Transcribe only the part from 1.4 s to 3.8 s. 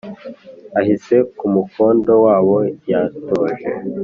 mukondo w'abo yatoje